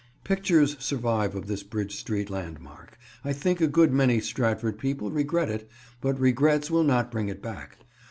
Pictures 0.23 0.75
survive 0.79 1.35
of 1.35 1.45
this 1.45 1.61
Bridge 1.61 1.95
Street 1.95 2.31
landmark. 2.31 2.97
I 3.23 3.33
think 3.33 3.61
a 3.61 3.67
good 3.67 3.91
many 3.93 4.19
Stratford 4.19 4.79
people 4.79 5.11
regret 5.11 5.47
it, 5.47 5.69
but 6.01 6.19
regrets 6.19 6.71
will 6.71 6.81
not 6.83 7.11
bring 7.11 7.29
it 7.29 7.39
back. 7.39 7.77